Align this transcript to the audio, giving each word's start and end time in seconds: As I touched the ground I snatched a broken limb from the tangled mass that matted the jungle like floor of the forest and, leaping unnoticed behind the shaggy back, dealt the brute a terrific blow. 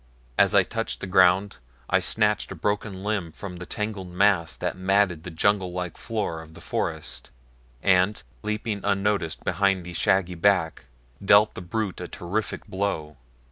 As 0.35 0.55
I 0.55 0.63
touched 0.63 0.99
the 0.99 1.05
ground 1.05 1.57
I 1.87 1.99
snatched 1.99 2.51
a 2.51 2.55
broken 2.55 3.03
limb 3.03 3.31
from 3.31 3.57
the 3.57 3.67
tangled 3.67 4.07
mass 4.09 4.55
that 4.55 4.75
matted 4.75 5.21
the 5.21 5.29
jungle 5.29 5.73
like 5.73 5.95
floor 5.95 6.41
of 6.41 6.55
the 6.55 6.59
forest 6.59 7.29
and, 7.83 8.23
leaping 8.41 8.81
unnoticed 8.83 9.43
behind 9.43 9.83
the 9.85 9.93
shaggy 9.93 10.33
back, 10.33 10.85
dealt 11.23 11.53
the 11.53 11.61
brute 11.61 12.01
a 12.01 12.07
terrific 12.07 12.65
blow. 12.65 13.17